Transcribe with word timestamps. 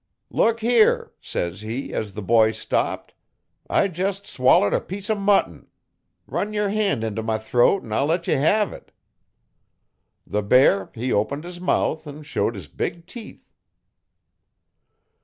'"Look 0.31 0.61
here," 0.61 1.11
says 1.21 1.61
he, 1.61 1.93
as 1.93 2.15
the 2.15 2.23
boy 2.23 2.53
stopped, 2.53 3.13
"I 3.69 3.83
jes' 3.83 4.23
swallered 4.23 4.73
a 4.73 4.81
piece 4.81 5.11
o 5.11 5.15
mutton. 5.15 5.67
Run 6.25 6.53
yer 6.53 6.69
hand 6.69 7.03
int' 7.03 7.23
my 7.23 7.37
throat 7.37 7.83
an 7.83 7.93
I'll 7.93 8.07
let 8.07 8.27
ye 8.27 8.33
hev 8.33 8.73
it." 8.73 8.91
'The 10.25 10.41
bear 10.41 10.89
he 10.95 11.13
opened 11.13 11.43
his 11.43 11.61
mouth 11.61 12.07
an' 12.07 12.23
showed 12.23 12.55
his 12.55 12.67
big 12.67 13.05
teeth.' 13.05 13.47